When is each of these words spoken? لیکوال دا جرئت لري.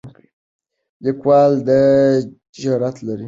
لیکوال 1.03 1.51
دا 1.67 1.79
جرئت 2.61 2.97
لري. 3.07 3.19